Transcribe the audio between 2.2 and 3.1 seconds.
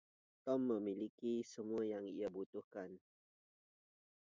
butuhkan.